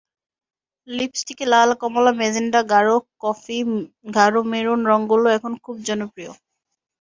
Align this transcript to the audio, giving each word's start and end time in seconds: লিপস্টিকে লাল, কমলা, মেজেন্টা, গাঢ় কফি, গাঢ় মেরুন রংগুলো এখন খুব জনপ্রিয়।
লিপস্টিকে 0.87 1.45
লাল, 1.47 1.69
কমলা, 1.81 2.11
মেজেন্টা, 2.21 2.59
গাঢ় 2.71 2.95
কফি, 3.23 3.57
গাঢ় 4.15 4.37
মেরুন 4.51 4.79
রংগুলো 4.91 5.27
এখন 5.37 5.53
খুব 5.63 5.75
জনপ্রিয়। 5.87 6.31